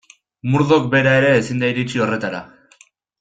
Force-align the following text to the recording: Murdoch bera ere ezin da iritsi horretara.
Murdoch 0.53 0.87
bera 0.95 1.11
ere 1.19 1.29
ezin 1.41 1.61
da 1.65 1.69
iritsi 1.75 2.01
horretara. 2.07 2.41